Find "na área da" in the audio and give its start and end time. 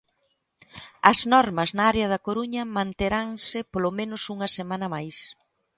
1.77-2.23